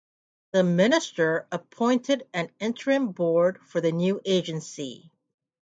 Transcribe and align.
The 0.53 0.63
Minister 0.63 1.47
appointed 1.51 2.27
an 2.33 2.49
interim 2.59 3.11
board 3.11 3.59
for 3.67 3.81
the 3.81 3.91
new 3.91 4.19
agency. 4.25 5.11